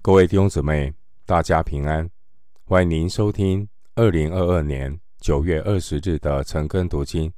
[0.00, 0.94] 各位弟兄姊妹，
[1.26, 2.08] 大家平安！
[2.64, 7.30] 欢迎您收听二零二二年九月二十日的晨更读经。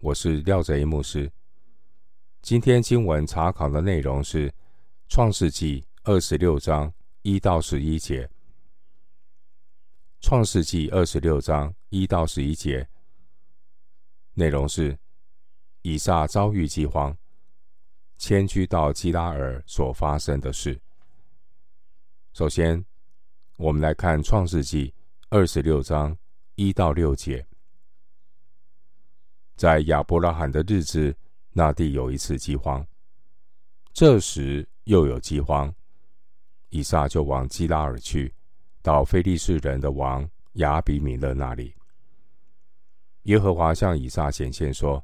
[0.00, 1.30] 我是廖哲一牧师。
[2.42, 4.50] 今天经文查考的内容是
[5.08, 8.26] 《创世纪》二十六章一到十一节。
[10.20, 12.86] 《创世纪》二十六章一到十一节
[14.34, 14.98] 内容是
[15.82, 17.16] 以撒遭遇饥荒，
[18.18, 20.80] 迁居到基拉尔所发生的事。
[22.34, 22.84] 首先，
[23.58, 24.88] 我们来看《创世纪》
[25.28, 26.18] 二十六章
[26.56, 27.46] 一到六节。
[29.54, 31.16] 在亚伯拉罕的日子，
[31.52, 32.84] 那地有一次饥荒。
[33.92, 35.72] 这时又有饥荒，
[36.70, 38.34] 以撒就往基拉耳去，
[38.82, 41.72] 到非利士人的王亚比米勒那里。
[43.22, 45.00] 耶和华向以撒显现说：“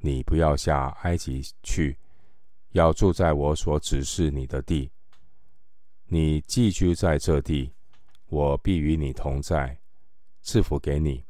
[0.00, 1.98] 你不要下埃及去，
[2.70, 4.90] 要住在我所指示你的地。”
[6.14, 7.72] 你寄居在这地，
[8.26, 9.80] 我必与你同在，
[10.42, 11.24] 赐福给你，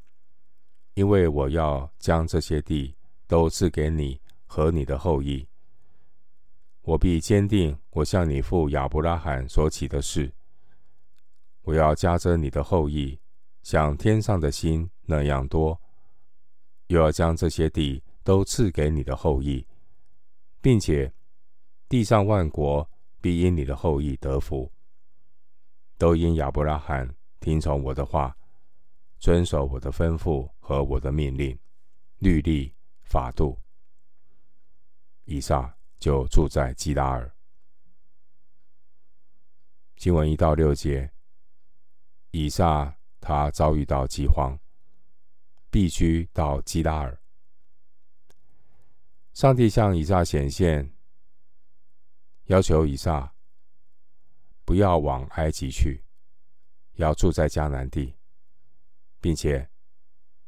[0.95, 2.97] 因为我要将这些地
[3.29, 5.47] 都赐给你和你的后裔。
[6.81, 10.33] 我必坚定我向你父亚伯拉罕所起的誓，
[11.61, 13.17] 我要加增你的后裔，
[13.63, 15.81] 像天上的星那样多，
[16.89, 19.65] 又要将这些地都赐给你的后裔，
[20.61, 21.13] 并且
[21.89, 22.89] 地上万国。
[23.23, 24.71] 必因你的后裔得福，
[25.97, 28.37] 都因亚伯拉罕听从我的话，
[29.21, 31.57] 遵守我的吩咐和我的命令、
[32.19, 33.57] 律例、法度。
[35.25, 37.33] 以撒就住在基拉尔。
[39.97, 41.09] 经文一到六节，
[42.33, 44.59] 以撒他遭遇到饥荒，
[45.71, 47.23] 必须到基拉尔。
[49.33, 50.93] 上帝向以撒显现。
[52.47, 53.33] 要求以撒
[54.65, 56.03] 不要往埃及去，
[56.95, 58.15] 要住在迦南地，
[59.21, 59.69] 并且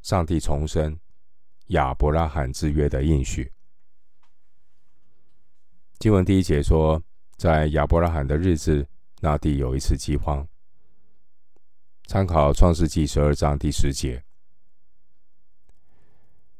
[0.02, 0.98] 上帝重申
[1.68, 3.52] 亚伯拉罕之约的应许。
[5.98, 7.02] 经文第一节说，
[7.36, 8.86] 在亚伯拉罕的日子，
[9.20, 10.46] 那地有一次饥荒。
[12.06, 14.22] 参考创世纪十二章第十节，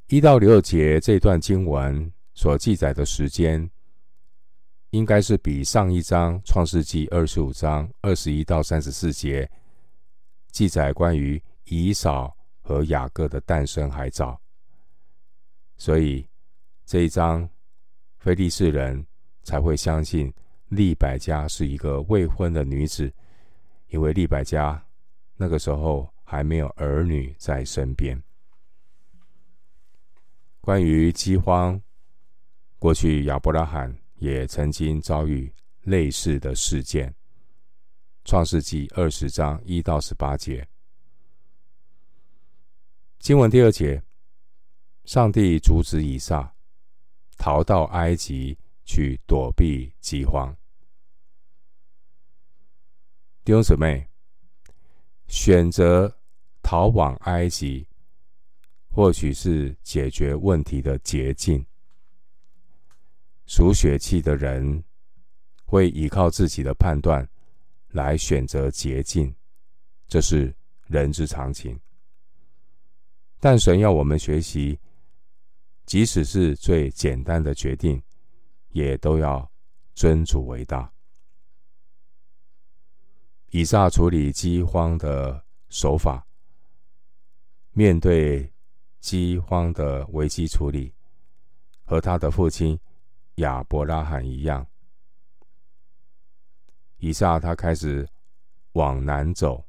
[0.06, 3.70] 一到六节这段经文所记载的时间。
[4.94, 9.50] 应该是比上一章《创世纪》二十五章二十一到三十四节
[10.52, 14.40] 记载关于以扫和雅各的诞生还早，
[15.76, 16.24] 所以
[16.86, 17.50] 这一章
[18.18, 19.04] 非利士人
[19.42, 20.32] 才会相信
[20.68, 23.12] 利百加是一个未婚的女子，
[23.88, 24.80] 因为利百加
[25.36, 28.22] 那个时候还没有儿女在身边。
[30.60, 31.82] 关于饥荒，
[32.78, 33.92] 过去亚伯拉罕。
[34.24, 35.52] 也曾经遭遇
[35.82, 37.10] 类似的事件，
[38.24, 40.66] 《创世纪》二十章一到十八节。
[43.18, 44.02] 经文第二节，
[45.04, 46.54] 上帝阻止以撒
[47.36, 50.56] 逃到埃及去躲避饥荒。
[53.44, 54.08] 弟兄姊妹，
[55.26, 56.16] 选择
[56.62, 57.86] 逃往埃及，
[58.88, 61.62] 或许是解决问题的捷径。
[63.46, 64.82] 属血气的人
[65.64, 67.28] 会依靠自己的判断
[67.88, 69.34] 来选择捷径，
[70.08, 70.54] 这是
[70.86, 71.78] 人之常情。
[73.38, 74.78] 但神要我们学习，
[75.84, 78.02] 即使是最简单的决定，
[78.70, 79.50] 也都要
[79.94, 80.90] 尊主为大。
[83.50, 86.26] 以撒处理饥荒的手法，
[87.72, 88.50] 面对
[89.00, 90.92] 饥荒的危机处理，
[91.84, 92.80] 和他的父亲。
[93.36, 94.64] 亚伯拉罕一样，
[96.98, 98.08] 以撒他开始
[98.72, 99.64] 往南走。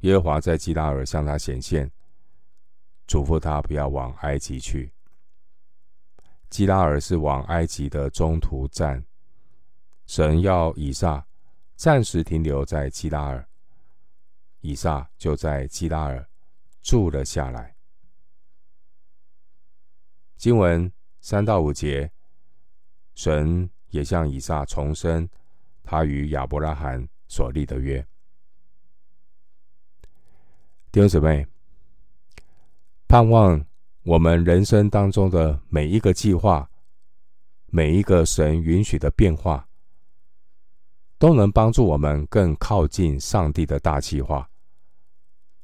[0.00, 1.90] 耶和华在基拉尔向他显现，
[3.06, 4.90] 嘱咐他不要往埃及去。
[6.48, 9.04] 基拉尔是往埃及的中途站，
[10.06, 11.26] 神要以撒
[11.76, 13.46] 暂时停留在基拉尔，
[14.60, 16.26] 以撒就在基拉尔
[16.80, 17.76] 住了下来。
[20.38, 20.90] 经文
[21.20, 22.10] 三到五节。
[23.14, 25.28] 神也向以撒重申
[25.82, 28.00] 他与亚伯拉罕所立的约。
[30.90, 31.46] 弟兄姊妹，
[33.06, 33.64] 盼望
[34.02, 36.70] 我们人生当中的每一个计划，
[37.66, 39.68] 每一个神允许的变化，
[41.18, 44.48] 都能帮助我们更靠近上帝的大计划，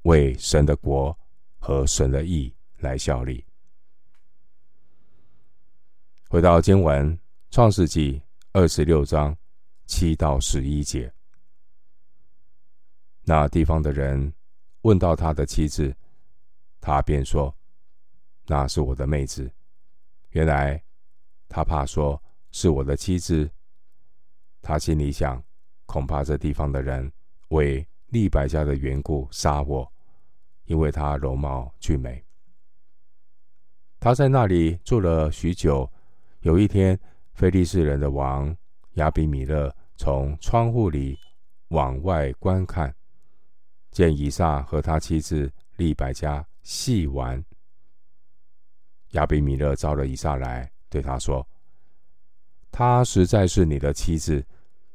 [0.03, 1.19] 为神的国
[1.59, 3.45] 和神的义来效力。
[6.29, 7.19] 回到经文。
[7.51, 8.21] 创世纪
[8.53, 9.35] 二十六章
[9.87, 11.11] 七到十一节。
[13.23, 14.33] 那地方的人
[14.83, 15.95] 问到他的妻子，
[16.79, 17.55] 他便说
[18.47, 19.51] ：“那是我的妹子。”
[20.31, 20.83] 原来
[21.49, 23.51] 他怕说是我的妻子，
[24.61, 25.43] 他心里想，
[25.87, 27.11] 恐怕这地方的人
[27.49, 29.91] 为利百家的缘故杀我，
[30.67, 32.23] 因为他容貌俊美。
[33.99, 35.91] 他在那里住了许久。
[36.43, 36.99] 有一天，
[37.39, 38.55] 非利士人的王
[38.95, 41.17] 亚比米勒从窗户里
[41.69, 42.93] 往外观看。
[43.93, 47.43] 见以撒和他妻子利百加戏玩，
[49.11, 51.49] 亚比米勒招了以撒来，对他说
[52.73, 54.45] ：“她实在是你的妻子，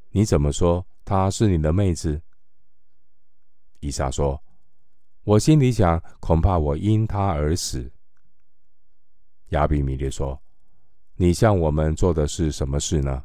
[0.09, 2.21] 你怎么说她是你的妹子？”
[3.79, 4.43] 以撒说
[5.23, 7.89] ：“我心里想，恐怕我因她而死。”
[9.51, 10.37] 亚比米勒说
[11.15, 13.23] ：“你向我们做的是什么事呢？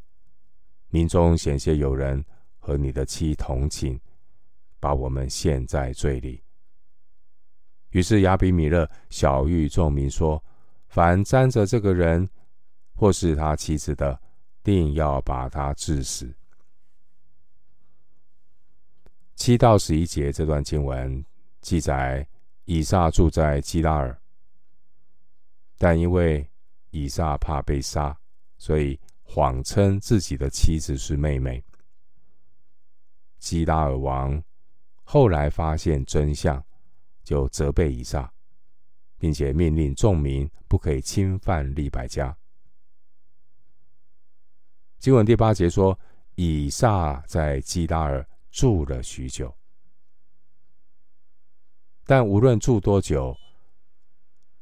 [0.88, 2.24] 民中险些有人
[2.58, 4.00] 和你的妻同寝。”
[4.80, 6.40] 把我们陷在罪里。
[7.90, 10.40] 于是亚比米勒晓諭众民说
[10.86, 12.30] ：“凡沾着这个人
[12.94, 14.20] 或是他妻子的，
[14.62, 16.32] 定要把他治死。”
[19.34, 21.24] 七到十一节这段经文
[21.60, 22.24] 记载，
[22.64, 24.16] 以撒住在基拉尔，
[25.76, 26.48] 但因为
[26.90, 28.16] 以撒怕被杀，
[28.56, 31.64] 所以谎称自己的妻子是妹妹。
[33.38, 34.42] 基拉尔王。
[35.10, 36.62] 后来发现真相，
[37.24, 38.30] 就责备以撒，
[39.16, 42.36] 并且命令众民不可以侵犯利百加。
[44.98, 45.98] 经文第八节说，
[46.34, 49.56] 以撒在基拉尔住了许久，
[52.04, 53.34] 但无论住多久，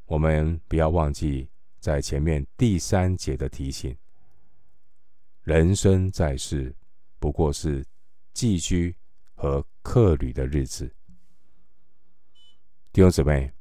[0.05, 3.96] 我们不要忘记在前面第三节的提醒：
[5.43, 6.75] 人生在世，
[7.19, 7.84] 不过是
[8.32, 8.94] 寄居
[9.34, 10.93] 和客旅的日子，
[12.93, 13.52] 弟兄姊妹，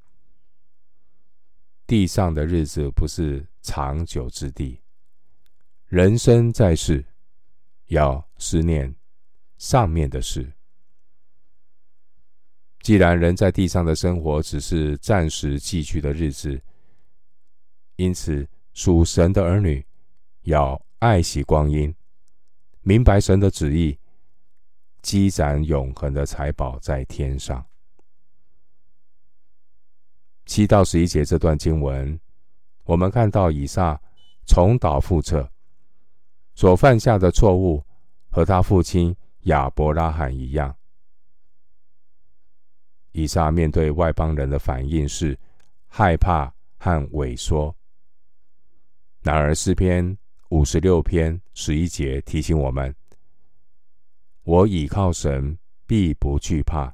[1.85, 4.81] 地上的日子不是长久之地。
[5.87, 7.05] 人生在世，
[7.87, 8.95] 要思念
[9.57, 10.51] 上面的事。
[12.81, 16.61] 既然人在地上的生活只是暂时寄居的日子，
[17.95, 19.85] 因此属神的儿女
[20.43, 21.93] 要爱惜光阴，
[22.81, 23.97] 明白神的旨意。
[25.01, 27.63] 积攒永恒的财宝在天上。
[30.47, 32.19] 七到十一节这段经文，
[32.85, 34.01] 我们看到以撒
[34.47, 35.47] 重蹈覆辙，
[36.55, 37.85] 所犯下的错误
[38.31, 40.75] 和他父亲亚伯拉罕一样。
[43.11, 45.37] 以撒面对外邦人的反应是
[45.85, 47.75] 害怕和萎缩。
[49.25, 50.15] 然而诗篇
[50.49, 52.95] 五十六篇十一节提醒我们。
[54.43, 55.57] 我倚靠神，
[55.87, 56.93] 必不惧怕。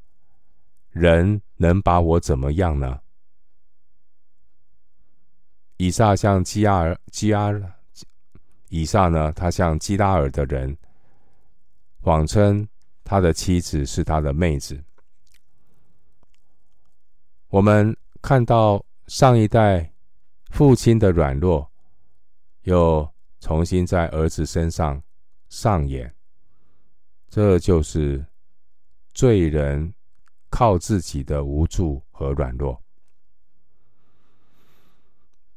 [0.91, 3.01] 人能把我怎么样呢？
[5.75, 7.51] 以撒向基拉耳，基拉，
[8.69, 9.33] 以撒呢？
[9.33, 10.77] 他向基拉尔的人
[11.99, 12.65] 谎称
[13.03, 14.81] 他的妻子是他的妹子。
[17.49, 19.91] 我们看到上一代
[20.49, 21.69] 父亲的软弱，
[22.63, 23.09] 又
[23.39, 25.01] 重新在儿子身上
[25.49, 26.13] 上演。
[27.29, 28.25] 这就是
[29.13, 29.93] 罪人
[30.49, 32.81] 靠自己的无助和软弱，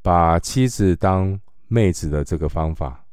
[0.01, 3.05] 把妻子当妹子的这个方法，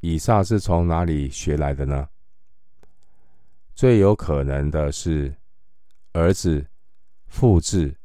[0.00, 2.08] 以撒是从哪里学来的呢？
[3.74, 5.34] 最有可能的是
[6.12, 6.66] 儿子
[7.28, 7.96] 复制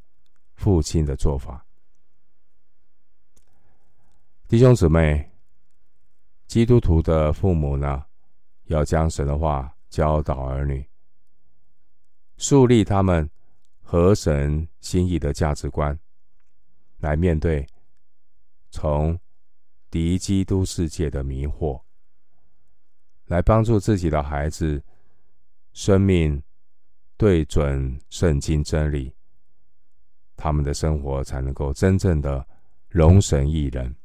[0.54, 1.65] 父亲的做法。
[4.48, 5.32] 弟兄姊妹，
[6.46, 8.06] 基督徒的父母呢？
[8.66, 10.88] 要将神的话教导儿女，
[12.38, 13.28] 树立他们
[13.82, 15.98] 合神心意的价值观，
[17.00, 17.66] 来面对
[18.70, 19.20] 从
[19.90, 21.82] 敌基督世界的迷惑，
[23.26, 24.84] 来帮助自己的孩子
[25.74, 26.42] 生命
[27.18, 29.12] 对准圣经真理，
[30.36, 32.48] 他们的生活才能够真正的
[32.90, 33.96] 荣神益人。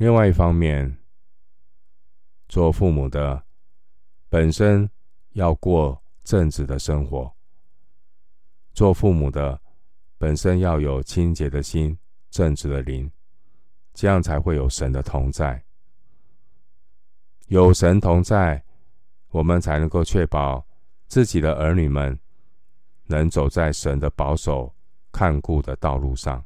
[0.00, 0.96] 另外一方面，
[2.48, 3.44] 做父母的
[4.30, 4.88] 本身
[5.32, 7.30] 要过正直的生活，
[8.72, 9.60] 做父母的
[10.16, 11.98] 本身要有清洁的心、
[12.30, 13.12] 正直的灵，
[13.92, 15.62] 这样才会有神的同在。
[17.48, 18.64] 有神同在，
[19.28, 20.66] 我们才能够确保
[21.08, 22.18] 自己的儿女们
[23.04, 24.74] 能走在神的保守
[25.12, 26.42] 看顾的道路上。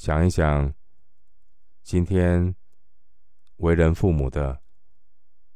[0.00, 0.74] 想一想，
[1.82, 2.56] 今天。
[3.58, 4.58] 为人父母的，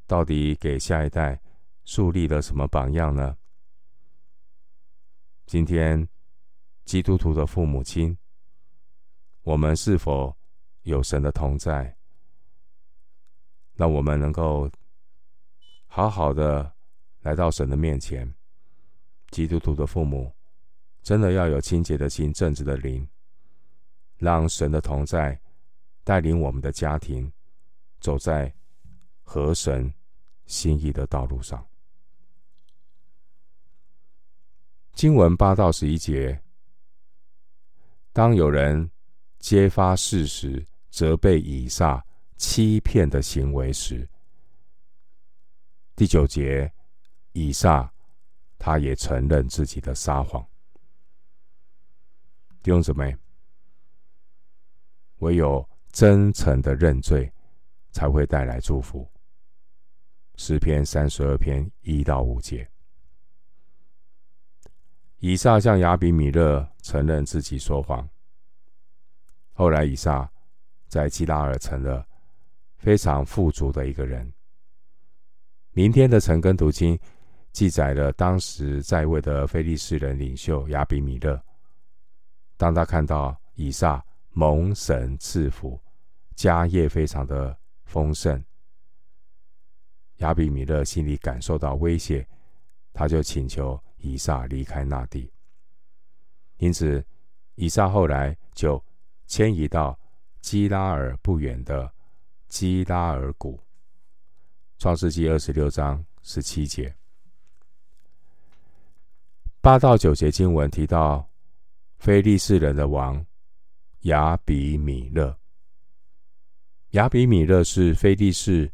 [0.06, 1.40] 到底给下一代
[1.86, 3.38] 树立了什么榜样呢？
[5.46, 6.06] 今天
[6.84, 8.14] 基督徒的父母亲，
[9.44, 10.36] 我们是否
[10.82, 11.96] 有神的同在？
[13.72, 14.70] 让我们能够
[15.86, 16.70] 好好的
[17.20, 18.30] 来到神的面前。
[19.30, 20.30] 基督徒的父母
[21.02, 23.08] 真的要有清洁的心、正直的灵，
[24.18, 25.38] 让神的同在
[26.02, 27.30] 带领我们的家庭
[28.00, 28.52] 走在
[29.22, 29.92] 合神
[30.46, 31.66] 心意的道路上。
[34.92, 36.40] 经文八到十一节，
[38.12, 38.90] 当有人
[39.40, 42.04] 揭发事实，责备以撒
[42.36, 44.08] 欺骗的行为时，
[45.96, 46.72] 第九节，
[47.32, 47.92] 以撒
[48.58, 50.46] 他也承认自己的撒谎。
[52.62, 53.16] 弟兄姊妹，
[55.18, 57.32] 唯有真诚的认罪，
[57.92, 59.08] 才会带来祝福。
[60.36, 62.68] 诗篇三十二篇一到五节，
[65.18, 68.08] 以撒向亚比米勒承认自己说谎。
[69.52, 70.28] 后来，以撒
[70.88, 72.04] 在基拉尔成了
[72.76, 74.30] 非常富足的一个人。
[75.70, 76.98] 明天的晨更读经
[77.52, 81.40] 记载了当时在位的非利士人领袖亚比米勒，
[82.56, 85.80] 当他看到以撒蒙神赐福，
[86.34, 88.44] 家业非常的丰盛，
[90.16, 92.26] 亚比米勒心里感受到威胁，
[92.92, 95.32] 他就请求以撒离开那地。
[96.56, 97.04] 因此，
[97.54, 98.84] 以撒后来就
[99.28, 99.96] 迁移到
[100.40, 101.92] 基拉尔不远的
[102.48, 103.58] 基拉尔谷。
[104.78, 106.92] 创世纪二十六章十七节，
[109.60, 111.30] 八到九节经文提到
[111.98, 113.24] 非利士人的王
[114.04, 115.38] 亚比米勒。
[116.90, 118.70] 亚比米勒是非利士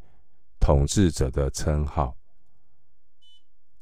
[0.58, 2.16] 统治者的称号。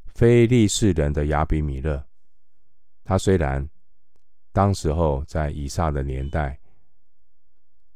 [0.07, 2.05] 非利士人的亚比米勒，
[3.03, 3.67] 他虽然
[4.53, 6.59] 当时候在以撒的年代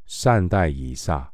[0.07, 1.31] 善待以撒，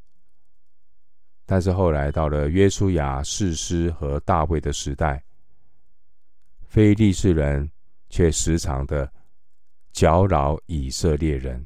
[1.47, 5.23] 但是后来到了约书亚、士师和大卫的时代，
[6.67, 7.71] 非利士人
[8.09, 9.13] 却时常的
[9.93, 11.65] 搅扰以色列人。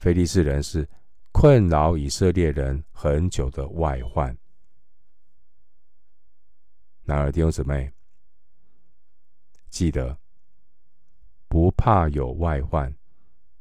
[0.00, 0.88] 非利士人是
[1.30, 4.34] 困扰以色列人很久的外患。
[7.04, 7.92] 然而，弟兄姊妹，
[9.68, 10.16] 记得
[11.48, 12.92] 不怕有外患，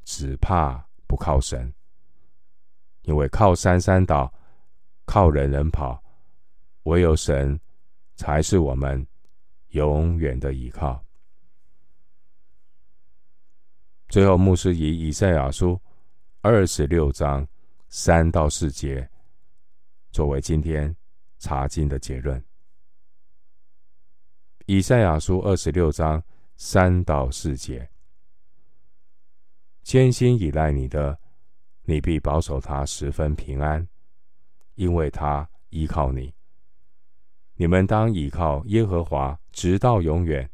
[0.05, 1.72] 只怕不靠神。
[3.01, 4.34] 因为靠山山倒，
[5.05, 6.01] 靠人人跑，
[6.84, 7.60] 唯有神
[8.15, 9.05] 才是我们
[9.69, 11.03] 永远的依靠。
[14.08, 15.79] 最后，牧师以以赛亚书
[16.41, 17.46] 二十六章
[17.89, 19.10] 三到四节
[20.10, 20.96] 作为今天
[21.38, 22.41] 查经的结论。
[24.65, 26.24] 以赛亚书二十六章
[26.55, 27.89] 三到四节：
[29.84, 31.19] 坚心倚赖你的，
[31.84, 33.86] 你必保守他十分平安，
[34.75, 36.34] 因为他依靠你。
[37.55, 40.50] 你们当倚靠耶和华，直到永远，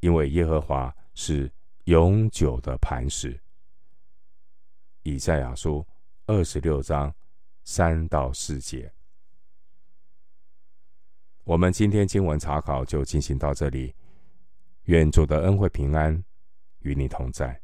[0.00, 1.50] 因为耶和华是
[1.84, 3.40] 永久的磐石。
[5.06, 5.86] 以赛亚书
[6.26, 7.14] 二十六章
[7.62, 8.92] 三到四节。
[11.44, 13.94] 我们今天经文查考就进行到这里，
[14.86, 16.24] 愿主的恩惠平安
[16.80, 17.60] 与你同在。